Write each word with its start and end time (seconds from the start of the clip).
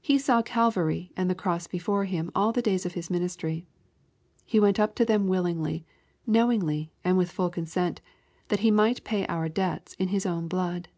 He 0.00 0.18
saw 0.18 0.40
Calvary 0.40 1.12
and 1.14 1.28
the 1.28 1.34
cross 1.34 1.66
before 1.66 2.06
Him 2.06 2.30
all 2.34 2.52
the 2.52 2.62
days 2.62 2.86
of 2.86 2.94
His 2.94 3.10
ministry. 3.10 3.66
He 4.46 4.58
went 4.58 4.80
up 4.80 4.94
to 4.94 5.04
them 5.04 5.26
willingly, 5.26 5.84
knowingly, 6.26 6.90
and 7.04 7.18
with 7.18 7.30
fuU 7.30 7.52
consent, 7.52 8.00
that 8.48 8.60
He 8.60 8.70
might 8.70 9.04
pay 9.04 9.26
our 9.26 9.50
debts 9.50 9.92
in 9.98 10.08
His 10.08 10.24
own 10.24 10.48
blood. 10.48 10.88